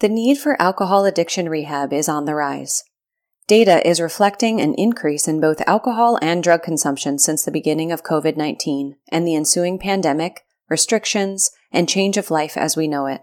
[0.00, 2.84] The need for alcohol addiction rehab is on the rise.
[3.46, 8.02] Data is reflecting an increase in both alcohol and drug consumption since the beginning of
[8.02, 13.20] COVID 19 and the ensuing pandemic, restrictions, and change of life as we know it.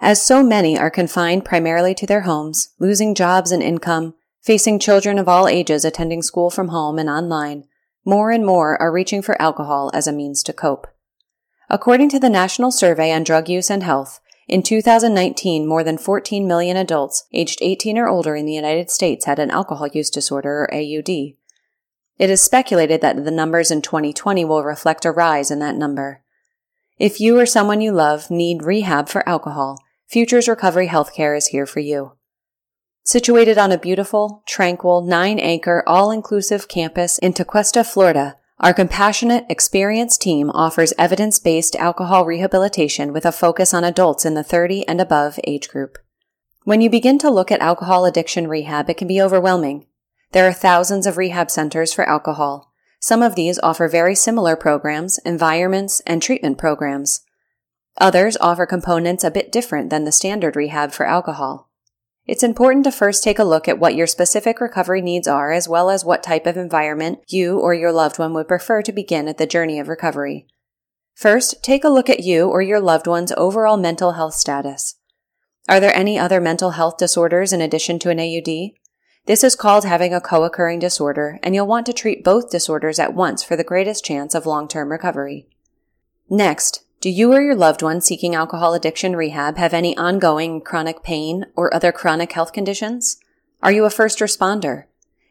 [0.00, 5.18] As so many are confined primarily to their homes, losing jobs and income, facing children
[5.18, 7.64] of all ages attending school from home and online,
[8.04, 10.86] more and more are reaching for alcohol as a means to cope.
[11.68, 14.20] According to the National Survey on Drug Use and Health,
[14.52, 19.24] in 2019, more than 14 million adults aged 18 or older in the United States
[19.24, 21.08] had an alcohol use disorder or AUD.
[21.08, 26.22] It is speculated that the numbers in 2020 will reflect a rise in that number.
[26.98, 31.64] If you or someone you love need rehab for alcohol, Futures Recovery Healthcare is here
[31.64, 32.12] for you.
[33.04, 39.44] Situated on a beautiful, tranquil, nine acre, all inclusive campus in Tequesta, Florida, our compassionate,
[39.48, 44.86] experienced team offers evidence based alcohol rehabilitation with a focus on adults in the 30
[44.86, 45.98] and above age group.
[46.64, 49.86] When you begin to look at alcohol addiction rehab, it can be overwhelming.
[50.30, 52.72] There are thousands of rehab centers for alcohol.
[53.00, 57.22] Some of these offer very similar programs, environments, and treatment programs.
[57.98, 61.68] Others offer components a bit different than the standard rehab for alcohol.
[62.24, 65.68] It's important to first take a look at what your specific recovery needs are, as
[65.68, 69.26] well as what type of environment you or your loved one would prefer to begin
[69.26, 70.46] at the journey of recovery.
[71.14, 74.96] First, take a look at you or your loved one's overall mental health status.
[75.68, 78.72] Are there any other mental health disorders in addition to an AUD?
[79.26, 83.14] This is called having a co-occurring disorder, and you'll want to treat both disorders at
[83.14, 85.46] once for the greatest chance of long-term recovery.
[86.28, 91.02] Next, do you or your loved one seeking alcohol addiction rehab have any ongoing chronic
[91.02, 93.18] pain or other chronic health conditions?
[93.60, 94.84] Are you a first responder?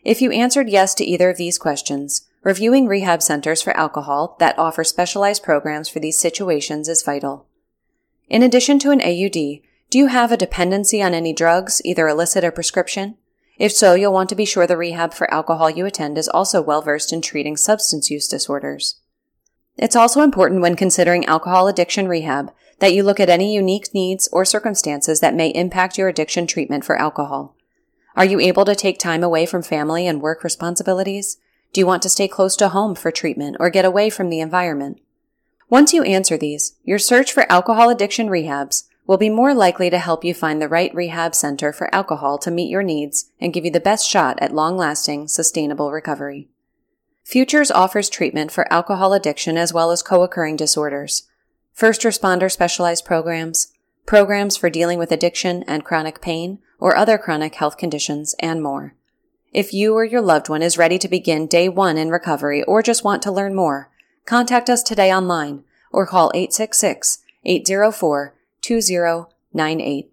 [0.04, 4.60] If you answered yes to either of these questions, reviewing rehab centers for alcohol that
[4.60, 7.46] offer specialized programs for these situations is vital.
[8.28, 12.44] In addition to an AUD, do you have a dependency on any drugs, either illicit
[12.44, 13.16] or prescription?
[13.58, 16.62] If so, you'll want to be sure the rehab for alcohol you attend is also
[16.62, 18.98] well versed in treating substance use disorders.
[19.82, 24.30] It's also important when considering alcohol addiction rehab that you look at any unique needs
[24.32, 27.56] or circumstances that may impact your addiction treatment for alcohol.
[28.16, 31.38] Are you able to take time away from family and work responsibilities?
[31.74, 34.40] Do you want to stay close to home for treatment or get away from the
[34.40, 35.02] environment?
[35.68, 39.98] Once you answer these, your search for alcohol addiction rehabs will be more likely to
[39.98, 43.66] help you find the right rehab center for alcohol to meet your needs and give
[43.66, 46.51] you the best shot at long lasting, sustainable recovery.
[47.24, 51.28] Futures offers treatment for alcohol addiction as well as co-occurring disorders,
[51.72, 53.72] first responder specialized programs,
[54.06, 58.96] programs for dealing with addiction and chronic pain or other chronic health conditions, and more.
[59.54, 62.82] If you or your loved one is ready to begin day one in recovery or
[62.82, 63.90] just want to learn more,
[64.26, 70.12] contact us today online or call 866 804 2098.